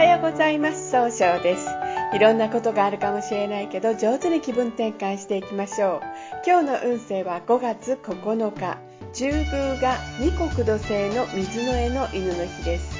[0.00, 0.90] はようございます。
[0.90, 1.68] 総称です。
[2.14, 6.00] いろんなことがあるかもしれないけど上手に気分転換していきましょう。
[6.46, 8.78] 今日の運勢は5月9日。
[9.12, 12.96] 中宮が二国土星の水の絵の犬の日です。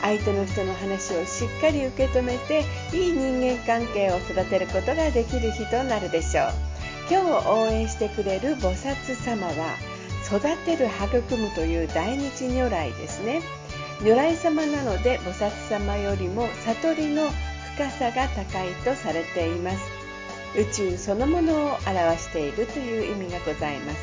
[0.00, 2.60] 相手の人の話をしっかり受け止めて
[2.92, 6.46] いい人間関係を育てることができる日となるでしょう。
[7.10, 9.74] 今日応援してくれる菩薩様は
[10.24, 13.40] 育てる育むという大日如来ですね。
[14.00, 17.30] 如来様なので菩薩様よりも悟りの
[17.74, 19.78] 深さが高いとされています。
[20.56, 23.98] 宇宙そのものを表しているという意味がございます。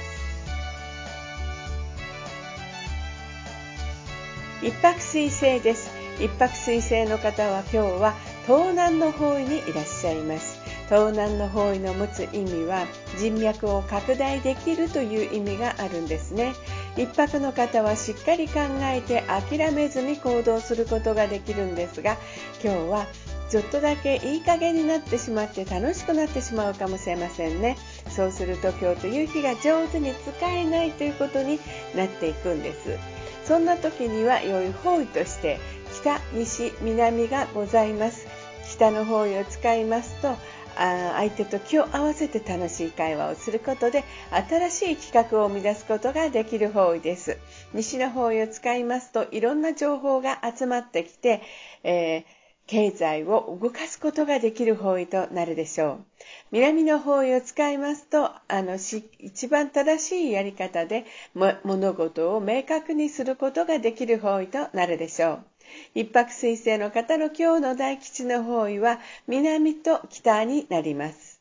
[4.61, 5.89] 一泊水星です。
[6.19, 8.13] 一泊水星の方は今日は
[8.45, 10.59] 東南の方位にいらっしゃいます。
[10.87, 12.85] 東南の方位の持つ意味は
[13.17, 16.53] 人脈を拡大できるという意味があるんですね。
[16.97, 22.17] 一泊の方はしっかり考えて諦めずに行動することができるんですが
[22.63, 23.05] 今日は
[23.49, 27.77] ちょっとだけいい加減になってしまって楽しくなってしまうかもしれませんね。
[28.09, 31.59] そうすると今日という日が上手に使えないということに
[31.95, 32.97] なっていくんです。
[33.43, 35.59] そんな時には良い方位として
[36.01, 38.25] 北西南がございます。
[38.71, 40.35] 北の方位を使いますと
[40.75, 47.37] あ相手と気を合わせて楽しい会話をすることで新しい企画を生み出すことができる方位です
[47.73, 51.41] 西の方位を使いますといろんな情報が集まってきて、
[51.83, 56.05] えー経済を動かすことができる方位となるでしょう。
[56.51, 58.75] 南の方位を使いますと、あの、
[59.19, 65.45] 一番正しいやり方で物事を明確にすることができる方位となるでしょう。
[65.93, 71.34] 一泊水星の方の今日の大吉の方位は南と北になります。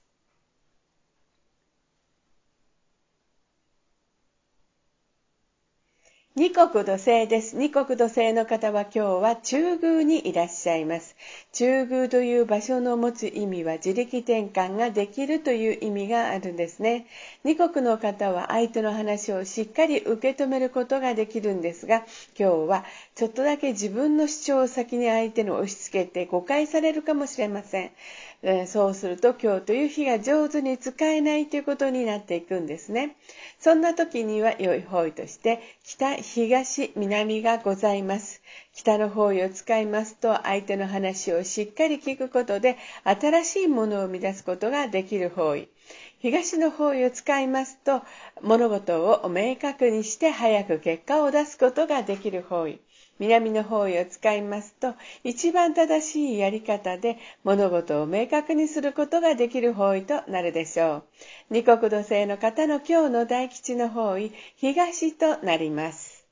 [6.36, 7.54] 二国土星です。
[7.54, 11.14] 二国土星の方は今日は中宮にいらっしゃいます。
[11.52, 17.06] 中宮という場所の持つ意味は自力転換ができるという意味があるんですね。
[17.44, 21.98] 二国の方は相手の話をしっかり受け止めることができるんですが、
[22.36, 27.92] 今日はちょっとだけ自分の主張を先に相手に押し付けて誤解されるかもしれません。
[28.46, 33.16] えそうすると今日という日が上手に使えないということになっていくんですね。
[33.58, 38.42] そんな時には良い方位として北、東、南がございます。
[38.74, 45.68] 北の方位を使いますと相手の話をしっかり聞くことで新しいものを生み出すことができる方位。
[46.18, 48.02] 東の方位を使いますと
[48.42, 52.78] 物事を明確にして早く結果を出すことができる方位。
[53.18, 61.04] 南の方位を使いますと一番正しいやり方で物事を明確にすることができる方位となるでしょう。
[61.50, 66.24] 二国土星の方の今日の大吉の方位、東となります。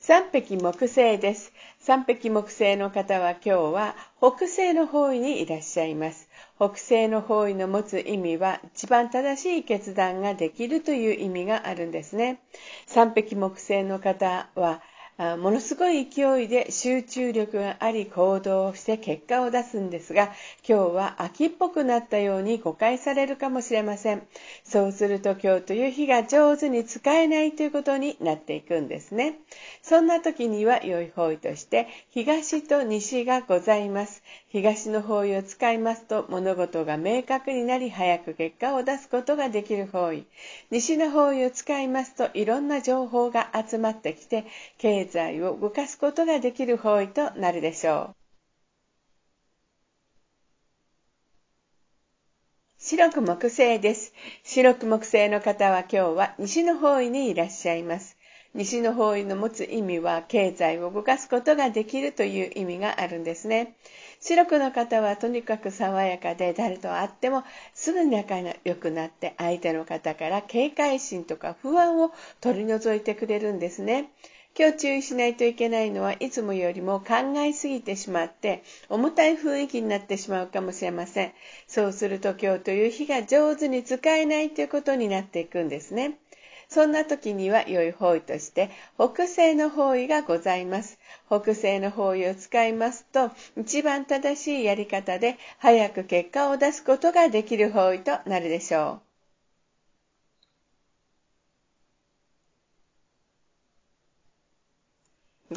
[0.00, 1.52] 三匹木星です。
[1.78, 6.27] 三匹木星の方は今日は北西の方位にいらっしゃいます。
[6.58, 12.40] 北西の方位の持つ意味は一番正しい決断ができるという意味があるんですね。
[12.86, 14.82] 三匹木星の方は
[15.18, 20.32] ものすごい勢いで集中力があり行動をして結果を出すんですが
[20.66, 24.22] 今日は秋っぽくなったように誤解されるかもしれません。
[24.62, 29.40] そうすると今日という日が上手に使えないということになっていくんですね。
[29.82, 34.22] そんな時には良い方位として東と西がございます。
[34.50, 40.26] 東の方位を使いますと物事が明確になり早く結果を出すことができる方位。
[40.70, 44.44] 西の方位を使いますといろんな情報が集まってきて
[44.78, 48.18] 経済を動かすことができる方位となるでしょう。
[52.78, 54.12] 白く木星です。
[54.44, 58.16] 白く木星の方は今日は西の方位にいらっしゃいます。
[58.54, 63.76] 西の方位の持つ意味は経済を動かすことができるという意味があるんですね。
[64.20, 67.44] 白くの方はとにかく爽やかで誰と会っても
[67.74, 74.10] すぐ仲が良くなって相手の方から警戒心とか不安を取り除いてくれるんですね。
[74.58, 81.32] 今日注意しないといけないのはいつもよりも考えすぎてしまって重たい雰囲気になってしまうかもしれません。
[81.68, 86.18] そうすると今日という日が上手に使えないということになっていくんですね。
[86.68, 90.98] そんな時には良い方位として北西の方位がございます。
[91.28, 99.07] 北西の方位を使いますと一番正しいやり方で早く結果を出すことができる方位となるでしょう。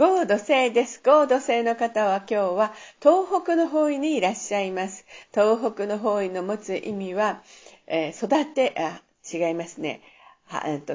[0.01, 0.99] ゴード星です。
[1.05, 5.05] ゴード星の方は今日は東北の方位にいらっしゃいます。
[5.31, 7.43] 東北の方位の持つ意味は、
[7.85, 10.01] えー、育て、あ、違いますね。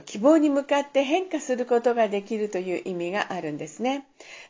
[0.07, 4.07] 希望に向かって変化することができるという意味があるんですね。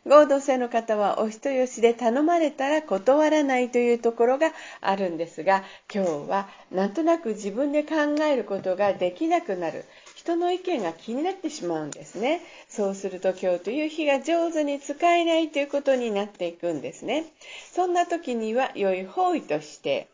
[0.06, 5.64] 合同性の方はお人よしで頼まれたら断らないというところがあるんですが、
[5.94, 7.94] 今日はなんとなく自分で考
[8.24, 9.84] えることができなくなる。
[10.26, 12.40] 人の意見が気になってしまうんですね。
[12.68, 17.26] そうすると今日という日が上手に使えないということになっていくんですね。
[17.72, 20.08] そんな時には良い方位として、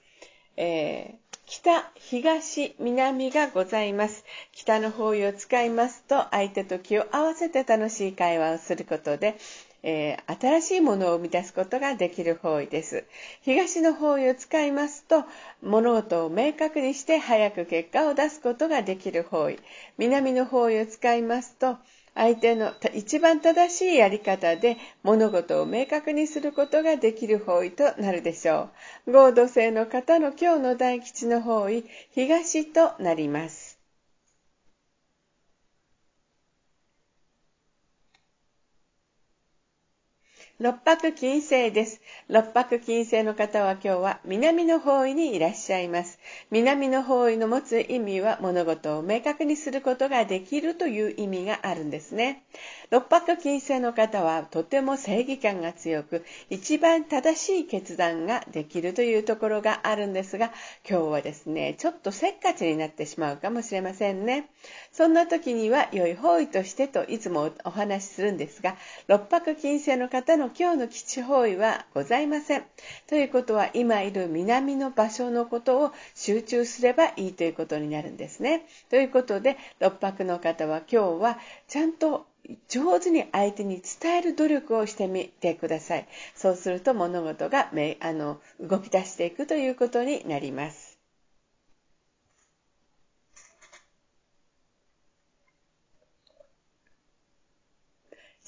[0.58, 4.24] えー北、東、南がございます。
[4.52, 9.36] 北の方位を使いますと、相手と気を合わせて楽しい会話をすることで、
[9.82, 13.04] えー、新しいものを生み出すことができる方位です。
[13.42, 15.24] 東の方位を使いますと、
[15.62, 19.58] 物事を明確にして早く結果を出すことができる方位。
[19.98, 21.76] 南の方位を使いますと、
[22.14, 28.68] 相手の一番正しいやり方で物事を明確にすることができる方位となるでしょ
[29.06, 29.12] う。
[29.12, 33.71] 合同性の方の今日の大吉の方位、東となります。
[40.62, 42.00] 六白金星です。
[42.28, 46.20] 六白金星の方は今日は南の方位にいらっしゃいます。
[46.52, 52.44] 南の方位の持つ意味は物事を明確にすることができるという意味があるんですね。
[52.90, 60.52] 六白金星の方はとても正義感が強く、一番正しい決断ができるというところがあるんですが、
[60.88, 64.48] 今日はですね、ちょっとせっかちになってしまうかもしれませんね。
[64.92, 68.76] そんな時には良い方位としてといつもお話しするんですが、
[69.08, 72.64] 六白金星の方の今日の基地方位はございません。
[73.06, 78.66] ということは今いる南の場所のことを集中すればいいということになるんですね。
[78.90, 81.38] ということで六白の方は今日は
[81.68, 82.26] ちゃんと
[82.68, 86.06] 上手に相手に伝える努力をしてみてください。
[86.34, 87.70] そうすると物事が
[88.00, 90.91] あの動き出していくということになります。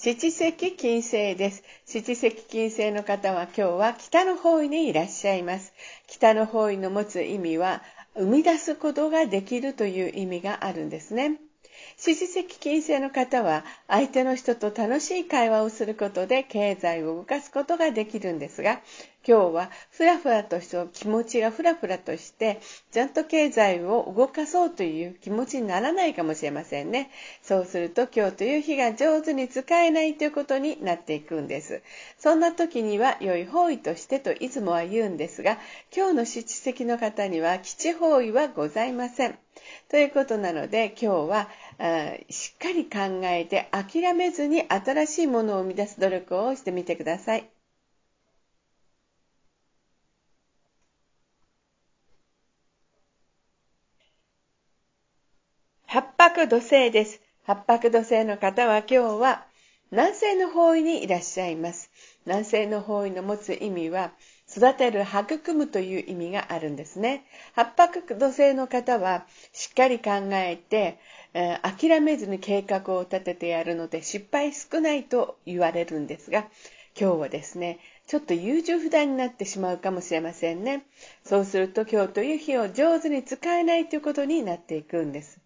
[0.04, 1.62] 七石金星です。
[1.86, 5.72] 七石金星の方は今日は北の方位にいらっしゃいます。
[6.06, 7.82] 北の方位の持つ意味は、
[8.14, 11.40] 生み出すことができるという意味があるんですね。
[12.06, 18.82] 七石金星の方は相手の人と楽しい会話をすることで経済を動かすことができるんですが
[19.26, 22.60] 今日はふらふらとして気持ちがふらふらとして
[22.92, 27.10] ちゃんと経済を動かそうという気持ちにならないかもしれませんね。
[27.42, 31.80] そうすると今日という日が上手に使えないということになっていくんです。
[32.18, 35.56] そんな時には良い方位としてといつもは言うんですが
[35.96, 36.40] 今日の七
[36.70, 39.38] 石の方には基地方位はございません。
[39.88, 41.48] ということなので今日は
[42.30, 47.48] しっかり考えて諦めずに新しいものを生み出す努力をしてみてください。
[55.86, 57.20] 八白土星です。
[57.44, 59.46] 八白土星の方は今日は
[59.90, 61.90] 南西の方位にいらっしゃいます。
[62.26, 64.12] 南西の方位の持つ意味は
[64.50, 67.24] 育てる、育むという意味があるんですね。
[67.54, 70.98] 八白土星の方はしっかり考えて、
[71.34, 76.46] 諦めずに計画を立ててやるので失敗少ないと言われるんですが、
[76.98, 80.84] 今日はですね、ちょっと優柔不断になってしまうかもしれませんね。
[81.24, 85.40] そうすると今日という日を上手に使えないということになっていくんです。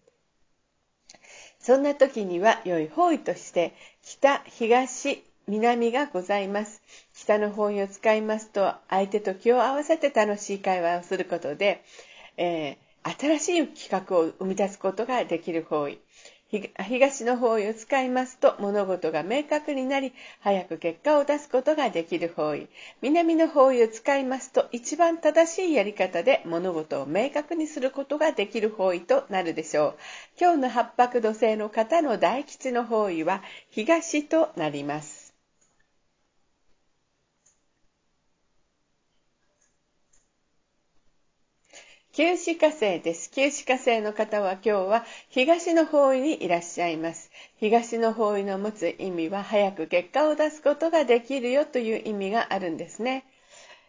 [1.59, 6.83] そんな時には良い方位として北、東、南がございます。
[7.15, 11.83] 北の方位を使いますと、相手と気を合わせて楽しい会話をすることで、
[12.37, 15.99] えー、新しい企画を生み出すことができる方位。
[16.87, 22.67] 東の方位を使いますと物事が明確になり早く結果を出すことができる方位。
[23.03, 29.97] 南の方位を使いますと一番正しいやり方で物事を明確にすることができる方位となるでしょう。
[30.41, 35.18] 今日の八白土星の方の大吉の方位は東となります。
[42.19, 43.31] 旧歯科生です。
[43.31, 47.31] 旧歯科生の方は今日は東の方位にいらっしゃいます。
[47.55, 53.23] 東の方位の持つ意味は早く結果を出すことができるよという意味があるんですね。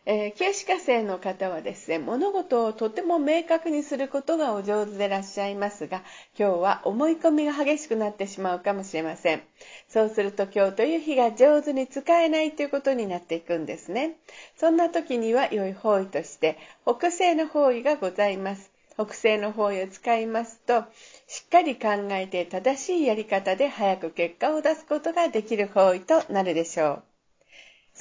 [0.06, 6.02] えー、形歯科生の方はですね、物事をとても明確にすることがお上手でいらっしゃいますが、
[6.38, 9.42] 今日は思い込みが激しくなってしまうかもしれません。
[9.88, 14.16] そうすると今日という日が上手に使えないということになっていくんですね。
[14.56, 18.72] そんな時には良い方位として、北西の方位がございます。
[18.94, 20.84] 北西の方位を使いますと、
[21.26, 27.09] しっかり考えて正しいやり方で早く結果を出すことができる方位となるでしょう。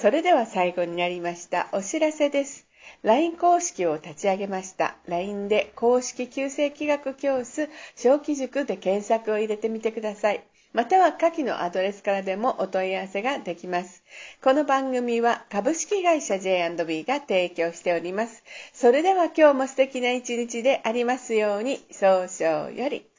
[0.00, 2.66] それでは最後になりましたお知らせです。
[3.02, 4.96] LINE 公式を立ち上げました。
[5.06, 10.42] LINE で公式旧世気学教室小規塾で検索を入れてみてください。
[10.72, 14.02] または下記のアドレスからでもお問い合わせができます。
[14.42, 18.42] この番組は株式会社 J&B が提供しております。
[18.72, 23.09] それでは今日も素敵な一日でありますように、早々より。